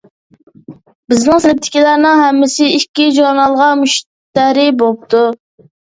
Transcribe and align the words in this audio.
بىزنىڭ 1.13 1.43
سىنىپتىكىلەرنىڭ 1.43 2.23
ھەممىسى 2.23 2.73
ئىككى 2.81 3.09
ژۇرنالغا 3.21 3.71
مۇشتەرى 3.87 4.69
بوپتۇ. 4.85 5.27